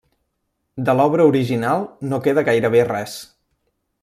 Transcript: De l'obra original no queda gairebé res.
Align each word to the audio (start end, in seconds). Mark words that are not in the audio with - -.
De 0.87 0.95
l'obra 0.99 1.27
original 1.33 1.85
no 2.13 2.21
queda 2.29 2.45
gairebé 2.49 2.83
res. 2.93 3.15